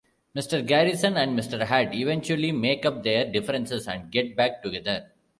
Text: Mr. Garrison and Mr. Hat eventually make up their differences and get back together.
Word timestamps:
Mr. 0.35 0.65
Garrison 0.65 1.15
and 1.15 1.37
Mr. 1.37 1.63
Hat 1.67 1.93
eventually 1.93 2.51
make 2.51 2.87
up 2.87 3.03
their 3.03 3.31
differences 3.31 3.87
and 3.87 4.09
get 4.09 4.35
back 4.35 4.63
together. 4.63 5.11